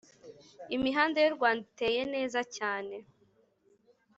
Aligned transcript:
Imihanda 0.75 1.17
y’ 1.23 1.27
uRwanda 1.31 1.61
iteye 1.73 2.01
neza 2.13 2.39
cyane 2.57 2.95